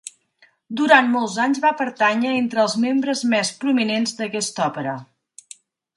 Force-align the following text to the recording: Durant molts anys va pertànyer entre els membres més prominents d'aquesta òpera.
Durant 0.79 1.11
molts 1.15 1.35
anys 1.43 1.59
va 1.65 1.73
pertànyer 1.83 2.33
entre 2.37 2.63
els 2.63 2.77
membres 2.87 3.23
més 3.35 3.55
prominents 3.65 4.19
d'aquesta 4.23 4.69
òpera. 4.71 4.97